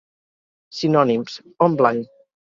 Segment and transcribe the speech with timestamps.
[0.77, 1.35] Sinònims:
[1.67, 2.09] om blanc.